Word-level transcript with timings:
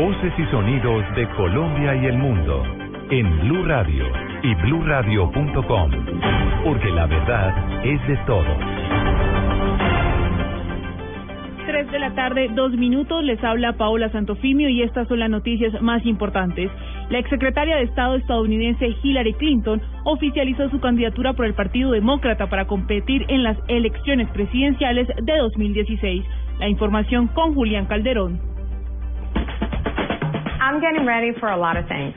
Voces 0.00 0.32
y 0.38 0.46
sonidos 0.46 1.04
de 1.14 1.28
Colombia 1.36 1.94
y 1.94 2.06
el 2.06 2.16
mundo 2.16 2.64
en 3.10 3.40
Blue 3.40 3.64
Radio 3.66 4.06
y 4.42 4.54
bluradio.com, 4.54 5.90
porque 6.64 6.88
la 6.88 7.04
verdad 7.04 7.84
es 7.84 8.08
de 8.08 8.16
todos. 8.24 8.56
Tres 11.66 11.90
de 11.92 11.98
la 11.98 12.14
tarde, 12.14 12.48
dos 12.54 12.72
minutos, 12.72 13.22
les 13.24 13.44
habla 13.44 13.74
Paola 13.74 14.10
Santofimio 14.10 14.70
y 14.70 14.80
estas 14.80 15.06
son 15.06 15.18
las 15.18 15.28
noticias 15.28 15.82
más 15.82 16.06
importantes. 16.06 16.70
La 17.10 17.18
exsecretaria 17.18 17.76
de 17.76 17.82
Estado 17.82 18.14
estadounidense 18.14 18.96
Hillary 19.02 19.34
Clinton 19.34 19.82
oficializó 20.04 20.70
su 20.70 20.80
candidatura 20.80 21.34
por 21.34 21.44
el 21.44 21.52
Partido 21.52 21.90
Demócrata 21.90 22.48
para 22.48 22.66
competir 22.66 23.26
en 23.28 23.42
las 23.42 23.58
elecciones 23.68 24.30
presidenciales 24.30 25.08
de 25.08 25.36
2016. 25.36 26.24
La 26.58 26.70
información 26.70 27.26
con 27.26 27.54
Julián 27.54 27.84
Calderón. 27.84 28.49
I'm 30.60 30.78
getting 30.78 31.06
ready 31.06 31.32
for 31.40 31.48
a 31.48 31.56
lot 31.56 31.78
of 31.78 31.88
things. 31.88 32.14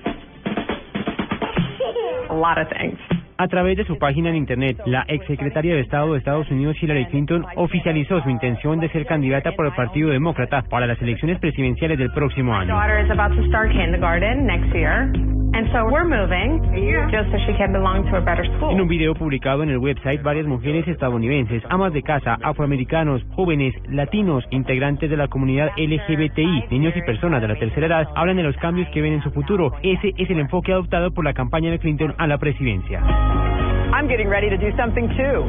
A 2.29 2.35
lot 2.35 2.57
of 2.57 2.67
things. 2.67 2.99
A 3.38 3.47
través 3.47 3.77
de 3.77 3.85
su 3.85 3.97
página 3.97 4.29
en 4.29 4.35
Internet, 4.35 4.77
la 4.85 5.05
exsecretaria 5.07 5.75
de 5.75 5.81
Estado 5.81 6.11
de 6.11 6.19
Estados 6.19 6.52
Unidos 6.52 6.75
Hillary 6.81 7.05
Clinton 7.07 7.45
oficializó 7.55 8.21
su 8.21 8.29
intención 8.29 8.81
de 8.81 8.89
ser 8.89 9.05
candidata 9.05 9.53
por 9.53 9.66
el 9.66 9.71
Partido 9.71 10.09
Demócrata 10.09 10.61
para 10.63 10.85
las 10.85 11.02
elecciones 11.02 11.39
presidenciales 11.39 11.97
del 11.97 12.11
próximo 12.11 12.53
año. 12.53 12.75
En 18.71 18.81
un 18.81 18.88
video 18.88 19.13
publicado 19.13 19.61
en 19.61 19.70
el 19.70 19.77
website, 19.77 20.23
varias 20.23 20.48
mujeres 20.48 20.88
estadounidenses, 20.88 21.61
amas 21.70 21.94
de 21.94 22.02
casa, 22.02 22.39
afroamericanos, 22.41 23.21
jóvenes, 23.35 23.75
latinos, 23.88 24.44
integrantes 24.49 25.11
de 25.11 25.17
la 25.17 25.27
comunidad 25.27 25.70
LGBTI, 25.77 26.66
niños 26.71 26.95
y 26.97 27.02
personas 27.03 27.41
de 27.41 27.49
la 27.49 27.55
tercera 27.55 27.85
edad, 27.85 28.08
hablan 28.16 28.38
de 28.38 28.44
los 28.44 28.58
cambios 28.58 28.89
que 28.89 29.02
ven 29.02 29.13
en 29.13 29.21
su 29.21 29.30
futuro. 29.30 29.73
Ese 29.84 30.13
es 30.17 30.30
el 30.31 30.39
enfoque 30.39 30.73
adoptado 30.73 31.11
por 31.11 31.23
la 31.23 31.33
campaña 31.33 31.70
de 31.70 31.77
Clinton 31.77 32.16
a 32.17 32.25
la 32.25 32.39
presidencia. 32.39 32.99
I'm 33.94 34.08
getting 34.08 34.27
ready 34.27 34.49
to 34.49 34.58
do 34.58 34.75
something 34.75 35.08
too. 35.09 35.44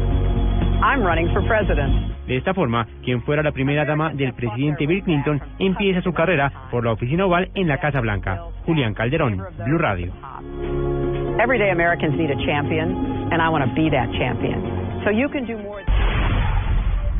I'm 0.84 1.03
running 1.03 1.33
for 1.33 1.41
president. 1.47 2.14
De 2.27 2.36
esta 2.36 2.55
forma, 2.55 2.86
quien 3.03 3.22
fuera 3.22 3.42
la 3.42 3.53
primera 3.53 3.84
dama 3.84 4.12
del 4.14 4.33
presidente 4.33 4.86
Bill 4.86 5.03
Clinton 5.03 5.41
empieza 5.58 6.00
su 6.00 6.12
carrera 6.12 6.50
por 6.70 6.84
la 6.84 6.92
oficina 6.92 7.27
oval 7.27 7.50
en 7.55 7.69
la 7.69 7.78
Casa 7.78 8.00
Blanca. 8.00 8.41
Julián 8.64 8.94
Calderón, 8.94 9.42
Blue 9.64 9.78
Radio. 9.78 10.12
Everyday 11.39 11.70
Americans 11.70 12.16
need 12.16 12.31
a 12.31 12.47
champion, 12.47 13.31
and 13.33 13.42
I 13.42 13.48
want 13.48 13.64
to 13.64 13.75
be 13.75 13.91
that 13.91 14.11
champion. 14.12 15.03
So 15.05 15.11
you 15.11 15.28
can 15.28 15.44
do 15.47 15.58
more. 15.58 15.84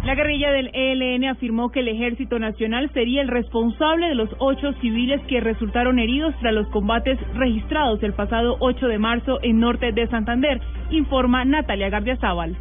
La 0.05 0.15
guerrilla 0.15 0.53
del 0.53 0.71
ELN 0.75 1.25
afirmó 1.25 1.71
que 1.71 1.81
el 1.81 1.89
Ejército 1.89 2.39
Nacional 2.39 2.91
sería 2.93 3.23
el 3.23 3.29
responsable 3.29 4.09
de 4.09 4.15
los 4.15 4.29
ocho 4.39 4.75
civiles 4.83 5.21
que 5.29 5.41
resultaron 5.41 5.99
heridos 5.99 6.35
tras 6.41 6.53
los 6.53 6.69
combates 6.69 7.19
registrados 7.35 8.03
el 8.03 8.13
pasado 8.13 8.57
8 8.61 8.87
de 8.87 8.99
marzo 8.99 9.39
en 9.43 9.61
norte 9.61 9.93
de 9.93 10.07
Santander, 10.09 10.61
informa 10.91 11.47
Natalia 11.47 11.89
Gardiazabal. 11.89 12.55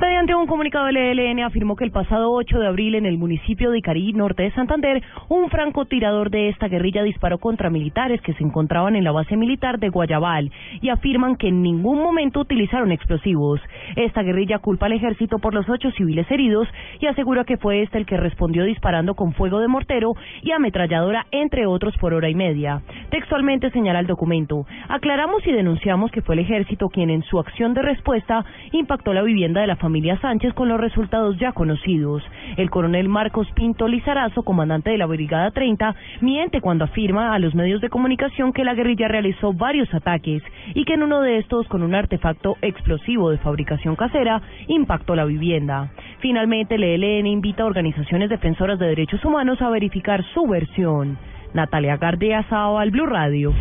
Mediante 0.00 0.34
un 0.34 0.46
comunicado 0.46 0.86
del 0.86 0.96
ELN 0.96 1.40
afirmó 1.40 1.76
que 1.76 1.84
el 1.84 1.90
pasado 1.90 2.32
8 2.32 2.58
de 2.58 2.66
abril 2.66 2.94
en 2.94 3.04
el 3.04 3.18
municipio 3.18 3.70
de 3.70 3.80
Icarí, 3.80 4.14
norte 4.14 4.44
de 4.44 4.50
Santander, 4.52 5.02
un 5.28 5.50
francotirador 5.50 6.30
de 6.30 6.48
esta 6.48 6.68
guerrilla 6.68 7.02
disparó 7.02 7.36
contra 7.36 7.68
militares 7.68 8.18
que 8.22 8.32
se 8.32 8.42
encontraban 8.42 8.96
en 8.96 9.04
la 9.04 9.12
base 9.12 9.36
militar 9.36 9.78
de 9.78 9.90
Guayabal 9.90 10.50
y 10.80 10.88
afirman 10.88 11.36
que 11.36 11.48
en 11.48 11.60
ningún 11.60 12.02
momento 12.02 12.40
utilizaron 12.40 12.92
explosivos. 12.92 13.60
Esta 13.94 14.22
guerrilla 14.22 14.58
culpa 14.58 14.86
al 14.86 14.94
ejército 14.94 15.38
por 15.38 15.52
los 15.52 15.68
ocho 15.68 15.90
civiles 15.90 16.30
heridos 16.30 16.66
y 16.98 17.04
asegura 17.04 17.44
que 17.44 17.58
fue 17.58 17.82
este 17.82 17.98
el 17.98 18.06
que 18.06 18.16
respondió 18.16 18.64
disparando 18.64 19.14
con 19.14 19.34
fuego 19.34 19.60
de 19.60 19.68
mortero 19.68 20.14
y 20.40 20.52
ametralladora, 20.52 21.26
entre 21.30 21.66
otros, 21.66 21.94
por 21.98 22.14
hora 22.14 22.30
y 22.30 22.34
media. 22.34 22.80
Textualmente 23.10 23.70
señala 23.70 24.00
el 24.00 24.06
documento. 24.06 24.64
Aclaramos 24.88 25.46
y 25.46 25.52
denunciamos 25.52 26.10
que 26.10 26.22
fue 26.22 26.36
el 26.36 26.40
ejército 26.40 26.88
quien 26.88 27.10
en 27.10 27.22
su 27.22 27.38
acción 27.38 27.74
de 27.74 27.82
respuesta 27.82 28.46
impactó 28.72 29.12
la 29.12 29.22
vivienda 29.22 29.60
de 29.60 29.66
la 29.66 29.76
familia 29.76 29.89
familia 29.90 30.20
Sánchez 30.20 30.54
con 30.54 30.68
los 30.68 30.80
resultados 30.80 31.36
ya 31.40 31.50
conocidos. 31.50 32.22
El 32.56 32.70
coronel 32.70 33.08
Marcos 33.08 33.48
Pinto 33.56 33.88
Lizarazo, 33.88 34.44
comandante 34.44 34.90
de 34.90 34.98
la 34.98 35.06
Brigada 35.06 35.50
30, 35.50 35.96
miente 36.20 36.60
cuando 36.60 36.84
afirma 36.84 37.34
a 37.34 37.40
los 37.40 37.56
medios 37.56 37.80
de 37.80 37.88
comunicación 37.88 38.52
que 38.52 38.62
la 38.62 38.74
guerrilla 38.74 39.08
realizó 39.08 39.52
varios 39.52 39.92
ataques 39.92 40.44
y 40.74 40.84
que 40.84 40.94
en 40.94 41.02
uno 41.02 41.22
de 41.22 41.38
estos, 41.38 41.66
con 41.66 41.82
un 41.82 41.96
artefacto 41.96 42.56
explosivo 42.62 43.30
de 43.30 43.38
fabricación 43.38 43.96
casera, 43.96 44.40
impactó 44.68 45.16
la 45.16 45.24
vivienda. 45.24 45.90
Finalmente, 46.20 46.76
el 46.76 46.84
ELN 46.84 47.26
invita 47.26 47.64
a 47.64 47.66
organizaciones 47.66 48.30
defensoras 48.30 48.78
de 48.78 48.86
derechos 48.86 49.24
humanos 49.24 49.60
a 49.60 49.70
verificar 49.70 50.24
su 50.34 50.46
versión. 50.46 51.18
Natalia 51.52 51.96
Gardea 51.96 52.44
Sao 52.48 52.78
al 52.78 52.92
Blue 52.92 53.06
Radio. 53.06 53.52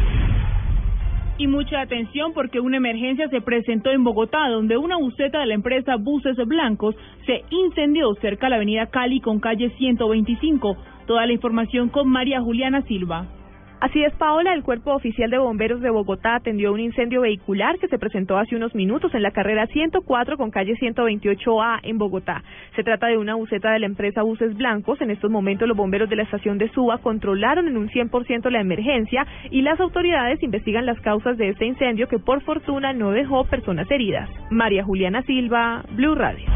Y 1.39 1.47
mucha 1.47 1.79
atención 1.79 2.33
porque 2.33 2.59
una 2.59 2.77
emergencia 2.77 3.29
se 3.29 3.39
presentó 3.39 3.91
en 3.91 4.03
Bogotá, 4.03 4.49
donde 4.49 4.75
una 4.75 4.97
buseta 4.97 5.39
de 5.39 5.45
la 5.45 5.53
empresa 5.53 5.95
Buses 5.95 6.35
Blancos 6.45 6.95
se 7.25 7.45
incendió 7.49 8.13
cerca 8.15 8.47
de 8.47 8.49
la 8.49 8.55
avenida 8.57 8.87
Cali 8.87 9.21
con 9.21 9.39
calle 9.39 9.69
125. 9.77 10.75
Toda 11.07 11.25
la 11.25 11.31
información 11.31 11.87
con 11.87 12.09
María 12.09 12.41
Juliana 12.41 12.81
Silva. 12.81 13.38
Así 13.81 14.03
es, 14.03 14.13
Paola, 14.15 14.53
el 14.53 14.63
Cuerpo 14.63 14.93
Oficial 14.93 15.29
de 15.29 15.37
Bomberos 15.37 15.79
de 15.79 15.89
Bogotá 15.89 16.35
atendió 16.35 16.73
un 16.73 16.81
incendio 16.81 17.21
vehicular 17.21 17.79
que 17.79 17.87
se 17.87 17.97
presentó 17.97 18.37
hace 18.37 18.57
unos 18.57 18.75
minutos 18.75 19.13
en 19.15 19.23
la 19.23 19.31
carrera 19.31 19.67
104 19.67 20.35
con 20.35 20.51
calle 20.51 20.75
128A 20.75 21.79
en 21.83 21.97
Bogotá. 21.97 22.43
Se 22.75 22.83
trata 22.83 23.07
de 23.07 23.17
una 23.17 23.35
buceta 23.35 23.71
de 23.71 23.79
la 23.79 23.85
empresa 23.85 24.21
Buses 24.21 24.57
Blancos. 24.57 24.99
En 24.99 25.11
estos 25.11 25.31
momentos 25.31 25.65
los 25.65 25.77
bomberos 25.77 26.09
de 26.09 26.17
la 26.17 26.23
estación 26.23 26.57
de 26.57 26.67
Suba 26.71 26.97
controlaron 26.97 27.69
en 27.69 27.77
un 27.77 27.87
100% 27.87 28.49
la 28.49 28.59
emergencia 28.59 29.25
y 29.49 29.61
las 29.61 29.79
autoridades 29.79 30.43
investigan 30.43 30.85
las 30.85 30.99
causas 30.99 31.37
de 31.37 31.47
este 31.47 31.65
incendio 31.65 32.09
que 32.09 32.19
por 32.19 32.41
fortuna 32.41 32.91
no 32.91 33.11
dejó 33.11 33.45
personas 33.45 33.89
heridas. 33.89 34.29
María 34.51 34.83
Juliana 34.83 35.21
Silva, 35.21 35.85
Blue 35.95 36.15
Radio 36.15 36.48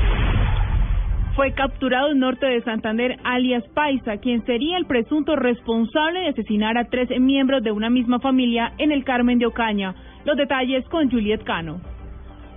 fue 1.35 1.51
capturado 1.53 2.11
en 2.11 2.19
norte 2.19 2.45
de 2.45 2.61
Santander 2.61 3.17
alias 3.23 3.63
Paisa, 3.73 4.17
quien 4.17 4.45
sería 4.45 4.77
el 4.77 4.85
presunto 4.85 5.35
responsable 5.35 6.19
de 6.21 6.27
asesinar 6.29 6.77
a 6.77 6.85
tres 6.85 7.09
miembros 7.19 7.63
de 7.63 7.71
una 7.71 7.89
misma 7.89 8.19
familia 8.19 8.73
en 8.77 8.91
el 8.91 9.03
Carmen 9.03 9.39
de 9.39 9.47
Ocaña. 9.47 9.95
Los 10.25 10.37
detalles 10.37 10.87
con 10.89 11.09
Juliet 11.09 11.43
Cano. 11.43 11.81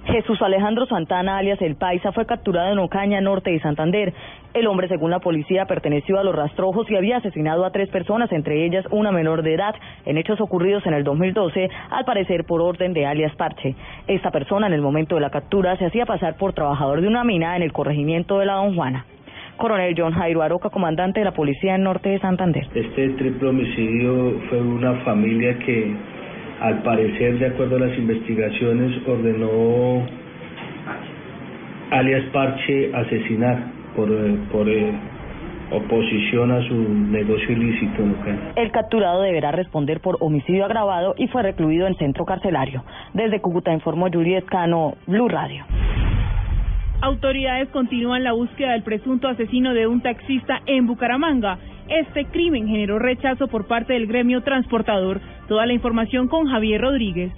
Jesús 0.05 0.41
Alejandro 0.41 0.87
Santana, 0.87 1.39
alias 1.39 1.61
El 1.61 1.77
Paisa, 1.77 2.13
fue 2.13 2.27
capturado 2.27 2.73
en 2.73 2.79
Ocaña, 2.79 3.21
norte 3.21 3.51
de 3.51 3.61
Santander. 3.61 4.15
El 4.57 4.69
hombre, 4.69 4.89
según 4.89 5.11
la 5.11 5.19
policía, 5.19 5.67
perteneció 5.67 6.19
a 6.19 6.25
los 6.25 6.35
rastrojos 6.35 6.91
y 6.91 6.97
había 6.97 7.19
asesinado 7.19 7.67
a 7.67 7.73
tres 7.73 7.91
personas, 7.91 8.33
entre 8.33 8.65
ellas 8.65 8.87
una 8.91 9.13
menor 9.13 9.43
de 9.43 9.53
edad, 9.53 9.75
en 10.07 10.17
hechos 10.17 10.41
ocurridos 10.41 10.87
en 10.87 10.95
el 10.95 11.05
2012, 11.05 11.69
al 11.91 12.07
parecer 12.07 12.45
por 12.45 12.63
orden 12.63 12.95
de 12.95 13.05
alias 13.05 13.37
Parche. 13.37 13.75
Esta 14.09 14.31
persona, 14.31 14.67
en 14.67 14.73
el 14.73 14.81
momento 14.81 15.17
de 15.17 15.21
la 15.21 15.29
captura, 15.29 15.77
se 15.77 15.85
hacía 15.85 16.07
pasar 16.07 16.39
por 16.39 16.55
trabajador 16.55 17.03
de 17.03 17.07
una 17.07 17.23
mina 17.23 17.55
en 17.55 17.65
el 17.65 17.75
corregimiento 17.75 18.39
de 18.39 18.47
la 18.47 18.55
Don 18.55 18.75
Juana. 18.75 19.05
Coronel 19.59 19.95
John 19.95 20.15
Jairo 20.15 20.41
Aroca, 20.41 20.71
comandante 20.71 21.21
de 21.21 21.27
la 21.27 21.35
policía 21.35 21.75
en 21.75 21.83
norte 21.83 22.09
de 22.09 22.19
Santander. 22.21 22.67
Este 22.75 23.11
triple 23.11 23.51
homicidio 23.51 24.41
fue 24.49 24.63
una 24.63 24.95
familia 25.05 25.59
que 25.59 25.95
al 26.63 26.83
parecer, 26.83 27.39
de 27.41 27.47
acuerdo 27.49 27.77
a 27.77 27.81
las 27.81 27.99
investigaciones, 27.99 29.07
ordenó 29.07 30.03
alias 31.91 32.25
Parche 32.33 32.91
asesinar 32.95 33.76
por, 33.97 34.11
eh, 34.11 34.39
por 34.53 34.69
eh, 34.69 34.93
oposición 35.71 36.53
a 36.53 36.63
su 36.69 36.75
negocio 36.75 37.51
ilícito. 37.53 38.05
El 38.55 38.71
capturado 38.71 39.23
deberá 39.23 39.51
responder 39.51 40.01
por 40.01 40.17
homicidio 40.21 40.65
agravado 40.65 41.15
y 41.17 41.27
fue 41.29 41.43
recluido 41.43 41.87
en 41.87 41.97
centro 41.97 42.25
carcelario. 42.25 42.85
Desde 43.15 43.41
Cúcuta 43.41 43.73
informó 43.73 44.09
Juliet 44.13 44.45
Cano, 44.45 44.95
Blue 45.07 45.29
Radio. 45.29 45.65
Autoridades 47.03 47.69
continúan 47.71 48.25
la 48.25 48.33
búsqueda 48.33 48.73
del 48.73 48.83
presunto 48.83 49.29
asesino 49.29 49.75
de 49.75 49.87
un 49.87 50.01
taxista 50.01 50.61
en 50.67 50.87
Bucaramanga. 50.87 51.59
Este 51.89 52.25
crimen 52.25 52.67
generó 52.69 52.99
rechazo 52.99 53.49
por 53.49 53.67
parte 53.67 53.93
del 53.93 54.07
gremio 54.07 54.43
transportador. 54.43 55.21
Toda 55.47 55.67
la 55.67 55.73
información 55.73 56.27
con 56.29 56.49
Javier 56.49 56.81
Rodríguez. 56.81 57.33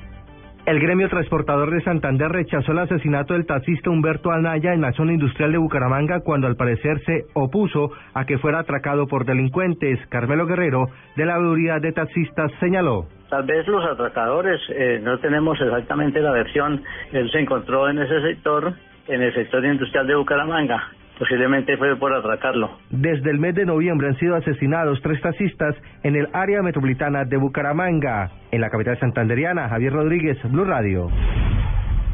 El 0.69 0.81
gremio 0.81 1.09
transportador 1.09 1.71
de 1.71 1.81
Santander 1.81 2.31
rechazó 2.31 2.73
el 2.73 2.81
asesinato 2.81 3.33
del 3.33 3.47
taxista 3.47 3.89
Humberto 3.89 4.31
Anaya 4.31 4.75
en 4.75 4.83
la 4.83 4.93
zona 4.93 5.15
industrial 5.15 5.51
de 5.51 5.57
Bucaramanga 5.57 6.21
cuando 6.21 6.47
al 6.47 6.57
parecer 6.57 7.03
se 7.07 7.25
opuso 7.33 7.91
a 8.13 8.27
que 8.27 8.37
fuera 8.37 8.59
atracado 8.59 9.07
por 9.07 9.25
delincuentes. 9.25 9.99
Carmelo 10.11 10.45
Guerrero, 10.45 10.91
de 11.17 11.25
la 11.25 11.37
autoridad 11.37 11.81
de 11.81 11.93
taxistas, 11.93 12.53
señaló. 12.61 13.07
Tal 13.31 13.47
vez 13.47 13.67
los 13.67 13.83
atracadores, 13.83 14.61
eh, 14.69 15.01
no 15.03 15.19
tenemos 15.21 15.59
exactamente 15.59 16.21
la 16.21 16.33
versión, 16.33 16.83
él 17.13 17.31
se 17.31 17.39
encontró 17.39 17.89
en 17.89 18.01
ese 18.01 18.21
sector, 18.21 18.75
en 19.07 19.23
el 19.23 19.33
sector 19.33 19.65
industrial 19.65 20.07
de 20.07 20.17
Bucaramanga 20.17 20.93
posiblemente 21.19 21.77
fue 21.77 21.97
por 21.97 22.13
atracarlo. 22.15 22.79
Desde 22.91 23.31
el 23.31 23.39
mes 23.39 23.55
de 23.55 23.67
noviembre 23.67 24.09
han 24.09 24.19
sido 24.19 24.37
asesinados 24.37 25.01
tres 25.03 25.21
taxistas 25.21 25.75
en 26.03 26.17
el 26.17 26.29
área 26.33 26.63
metropolitana 26.63 27.25
de 27.25 27.37
Bucaramanga. 27.37 28.31
En 28.51 28.61
la 28.61 28.71
capital 28.71 28.99
santanderiana, 28.99 29.69
Javier 29.69 29.93
Rodríguez, 29.93 30.39
Blue 30.51 30.65
Radio. 30.65 31.09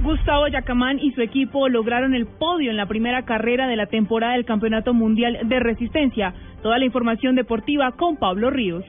Gustavo 0.03 0.49
Yacamán 0.49 0.99
y 0.99 1.13
su 1.13 1.23
equipo 1.23 1.69
lograron 1.69 2.15
el 2.15 2.27
podio 2.27 2.71
en 2.71 2.77
la 2.77 2.87
primera 2.87 3.25
carrera 3.25 3.67
de 3.67 3.77
la 3.77 3.87
temporada 3.87 4.35
del 4.35 4.45
Campeonato 4.45 4.93
Mundial 4.93 5.39
de 5.45 5.61
Resistencia. 5.61 6.35
Toda 6.63 6.79
la 6.79 6.85
información 6.85 7.35
deportiva 7.35 7.93
con 7.93 8.19
Pablo 8.19 8.51
Ríos. 8.51 8.85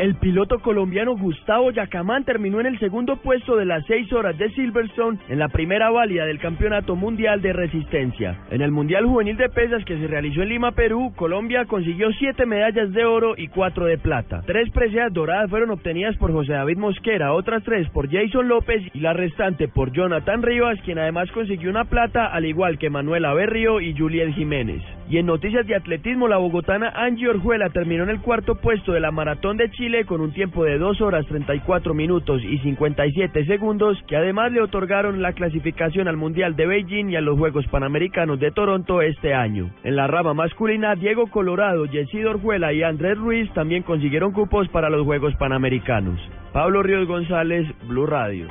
El 0.00 0.14
piloto 0.14 0.60
colombiano 0.60 1.14
Gustavo 1.14 1.72
Yacamán 1.72 2.24
terminó 2.24 2.58
en 2.58 2.64
el 2.64 2.78
segundo 2.78 3.16
puesto 3.16 3.54
de 3.56 3.66
las 3.66 3.84
seis 3.84 4.10
horas 4.14 4.38
de 4.38 4.48
Silverstone 4.52 5.18
en 5.28 5.38
la 5.38 5.48
primera 5.48 5.90
válida 5.90 6.24
del 6.24 6.38
Campeonato 6.38 6.96
Mundial 6.96 7.42
de 7.42 7.52
Resistencia. 7.52 8.38
En 8.50 8.62
el 8.62 8.70
Mundial 8.70 9.04
Juvenil 9.04 9.36
de 9.36 9.50
Pesas 9.50 9.84
que 9.84 9.98
se 9.98 10.06
realizó 10.06 10.40
en 10.40 10.48
Lima, 10.48 10.72
Perú, 10.72 11.12
Colombia 11.16 11.66
consiguió 11.66 12.10
siete 12.12 12.46
medallas 12.46 12.90
de 12.94 13.04
oro 13.04 13.34
y 13.36 13.48
cuatro 13.48 13.84
de 13.84 13.98
plata. 13.98 14.40
Tres 14.46 14.70
preseas 14.70 15.12
doradas 15.12 15.50
fueron 15.50 15.68
obtenidas 15.68 16.16
por 16.16 16.32
José 16.32 16.54
David 16.54 16.78
Mosquera, 16.78 17.34
otras 17.34 17.62
tres 17.64 17.86
por 17.90 18.10
Jason 18.10 18.48
López 18.48 18.82
y 18.94 19.00
la 19.00 19.12
restante 19.12 19.68
por 19.68 19.92
Jonathan 19.92 20.42
Rivas, 20.42 20.80
quien 20.82 20.98
además 20.98 21.30
consiguió 21.32 21.68
una 21.68 21.84
plata 21.84 22.24
al 22.24 22.46
igual 22.46 22.78
que 22.78 22.88
Manuel 22.88 23.26
Averrio 23.26 23.82
y 23.82 23.94
Juliet 23.94 24.32
Jiménez. 24.32 24.82
Y 25.10 25.18
en 25.18 25.26
noticias 25.26 25.66
de 25.66 25.74
atletismo, 25.74 26.28
la 26.28 26.36
bogotana 26.36 26.92
Angie 26.94 27.28
Orjuela 27.28 27.68
terminó 27.70 28.04
en 28.04 28.10
el 28.10 28.20
cuarto 28.20 28.54
puesto 28.54 28.92
de 28.92 29.00
la 29.00 29.10
Maratón 29.10 29.56
de 29.56 29.68
Chile 29.72 30.04
con 30.04 30.20
un 30.20 30.32
tiempo 30.32 30.62
de 30.62 30.78
2 30.78 31.00
horas 31.00 31.26
34 31.26 31.94
minutos 31.94 32.40
y 32.44 32.58
57 32.58 33.44
segundos, 33.44 33.98
que 34.06 34.14
además 34.14 34.52
le 34.52 34.62
otorgaron 34.62 35.20
la 35.20 35.32
clasificación 35.32 36.06
al 36.06 36.16
Mundial 36.16 36.54
de 36.54 36.64
Beijing 36.64 37.10
y 37.10 37.16
a 37.16 37.20
los 37.20 37.36
Juegos 37.36 37.66
Panamericanos 37.66 38.38
de 38.38 38.52
Toronto 38.52 39.02
este 39.02 39.34
año. 39.34 39.70
En 39.82 39.96
la 39.96 40.06
rama 40.06 40.32
masculina, 40.32 40.94
Diego 40.94 41.26
Colorado, 41.26 41.86
Yesido 41.86 42.30
Orjuela 42.30 42.72
y 42.72 42.84
Andrés 42.84 43.18
Ruiz 43.18 43.52
también 43.52 43.82
consiguieron 43.82 44.30
cupos 44.30 44.68
para 44.68 44.90
los 44.90 45.04
Juegos 45.04 45.34
Panamericanos. 45.40 46.20
Pablo 46.52 46.84
Ríos 46.84 47.08
González, 47.08 47.66
Blue 47.88 48.06
Radio. 48.06 48.46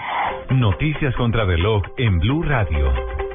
Noticias 0.52 1.16
contra 1.16 1.46
reloj 1.46 1.84
en 1.96 2.20
Blue 2.20 2.44
Radio. 2.44 3.29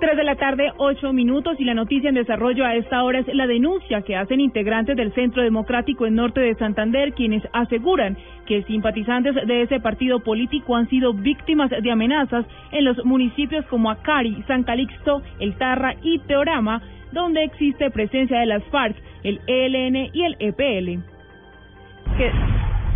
Tres 0.00 0.16
de 0.16 0.22
la 0.22 0.36
tarde, 0.36 0.72
ocho 0.76 1.12
minutos 1.12 1.56
y 1.58 1.64
la 1.64 1.74
noticia 1.74 2.08
en 2.08 2.14
desarrollo 2.14 2.64
a 2.64 2.76
esta 2.76 3.02
hora 3.02 3.18
es 3.18 3.26
la 3.34 3.48
denuncia 3.48 4.02
que 4.02 4.14
hacen 4.14 4.40
integrantes 4.40 4.96
del 4.96 5.12
Centro 5.12 5.42
Democrático 5.42 6.06
en 6.06 6.14
Norte 6.14 6.40
de 6.40 6.54
Santander, 6.54 7.14
quienes 7.14 7.42
aseguran 7.52 8.16
que 8.46 8.62
simpatizantes 8.62 9.34
de 9.34 9.62
ese 9.62 9.80
partido 9.80 10.20
político 10.20 10.76
han 10.76 10.88
sido 10.88 11.14
víctimas 11.14 11.70
de 11.70 11.90
amenazas 11.90 12.46
en 12.70 12.84
los 12.84 13.04
municipios 13.04 13.66
como 13.66 13.90
Acari, 13.90 14.40
San 14.46 14.62
Calixto, 14.62 15.20
El 15.40 15.56
Tarra 15.56 15.96
y 16.00 16.20
Teorama, 16.20 16.80
donde 17.10 17.42
existe 17.42 17.90
presencia 17.90 18.38
de 18.38 18.46
las 18.46 18.62
FARC, 18.66 18.94
el 19.24 19.40
ELN 19.48 20.10
y 20.12 20.22
el 20.22 20.36
EPL. 20.38 21.02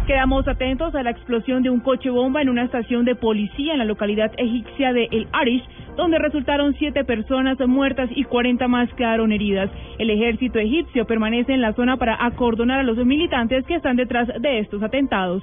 Quedamos 0.06 0.46
atentos 0.48 0.94
a 0.94 1.02
la 1.02 1.10
explosión 1.10 1.62
de 1.62 1.70
un 1.70 1.81
coche 1.81 2.10
bomba 2.10 2.43
en 2.43 2.48
una 2.48 2.64
estación 2.64 3.05
de 3.05 3.14
policía 3.14 3.72
en 3.72 3.78
la 3.78 3.84
localidad 3.84 4.32
egipcia 4.37 4.93
de 4.93 5.08
El 5.12 5.28
Arish, 5.32 5.62
donde 5.97 6.19
resultaron 6.19 6.75
siete 6.79 7.05
personas 7.05 7.59
muertas 7.67 8.11
y 8.15 8.25
40 8.25 8.67
más 8.69 8.93
quedaron 8.94 9.33
heridas. 9.33 9.71
El 9.99 10.11
ejército 10.11 10.59
egipcio 10.59 11.06
permanece 11.06 11.53
en 11.53 11.61
la 11.61 11.75
zona 11.75 11.97
para 11.97 12.25
acordonar 12.25 12.81
a 12.81 12.85
los 12.85 12.97
militantes 12.99 13.65
que 13.67 13.75
están 13.75 13.97
detrás 13.97 14.29
de 14.41 14.59
estos 14.59 14.83
atentados. 14.83 15.43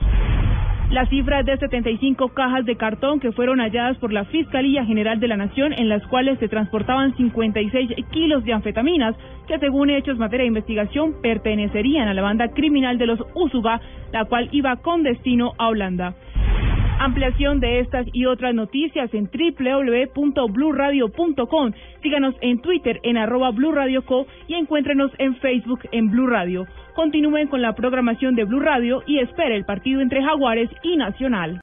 La 0.92 1.06
cifra 1.06 1.42
es 1.42 1.46
de 1.46 1.56
75 1.56 2.30
cajas 2.30 2.66
de 2.66 2.75
cartón 2.75 3.19
que 3.19 3.31
fueron 3.31 3.60
halladas 3.60 3.98
por 4.00 4.12
la 4.12 4.25
Fiscalía 4.25 4.84
General 4.86 5.19
de 5.19 5.28
la 5.28 5.38
Nación, 5.38 5.72
en 5.72 5.88
las 5.88 6.01
cuales 6.07 6.40
se 6.40 6.48
transportaban 6.48 7.16
56 7.16 7.92
kilos 8.10 8.44
de 8.44 8.54
anfetaminas, 8.54 9.16
que 9.48 9.60
según 9.60 9.92
hechos 9.92 10.18
materia 10.18 10.46
de 10.46 10.48
investigación 10.48 11.22
pertenecerían 11.22 12.07
a 12.07 12.16
la 12.16 12.24
banda 12.24 12.48
criminal 12.48 12.98
de 12.98 13.06
los 13.06 13.19
Usuga, 13.36 13.80
la 14.12 14.25
cual 14.25 14.50
iba 14.51 14.78
con 14.78 15.04
destino 15.04 15.54
a 15.60 15.68
Holanda. 15.68 16.16
Ampliación 17.00 17.60
de 17.62 17.80
estas 17.80 18.06
y 18.12 18.25
otras 18.25 18.54
noticias 18.54 19.10
en 19.13 19.30
www.bluradio.com. 19.31 21.72
Síganos 22.04 22.36
en 22.42 22.60
Twitter 22.60 23.00
en 23.04 23.16
arroba 23.16 23.51
Blue 23.51 23.74
y 24.50 24.56
encuéntrenos 24.56 25.10
en 25.18 25.38
Facebook 25.38 25.80
en 25.94 26.12
Blue 26.12 26.28
Radio. 26.28 26.68
Continúen 26.96 27.48
con 27.48 27.62
la 27.62 27.74
programación 27.74 28.36
de 28.36 28.44
Blue 28.44 28.60
Radio 28.60 29.01
y 29.07 29.19
espere 29.19 29.56
el 29.56 29.63
partido 29.63 30.01
entre 30.01 30.22
Jaguares 30.22 30.69
y 30.84 30.98
Nacional. 30.98 31.57